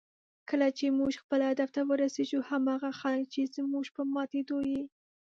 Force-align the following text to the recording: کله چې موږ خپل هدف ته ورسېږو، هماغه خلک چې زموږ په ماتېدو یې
کله 0.49 0.67
چې 0.77 0.85
موږ 0.99 1.11
خپل 1.23 1.39
هدف 1.49 1.69
ته 1.75 1.81
ورسېږو، 1.89 2.39
هماغه 2.49 2.89
خلک 3.01 3.25
چې 3.33 3.51
زموږ 3.55 3.85
په 3.95 4.01
ماتېدو 4.13 4.57
یې 4.71 4.81